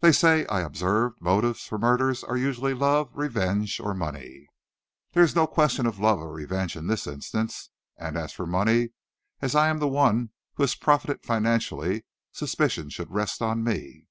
[0.00, 4.46] "They say," I observed, "motives for murder are usually love, revenge, or money."
[5.12, 7.68] "There is no question of love or revenge in this instance.
[7.98, 8.92] And as for money,
[9.42, 14.06] as I am the one who has profited financially, suspicion should rest on me."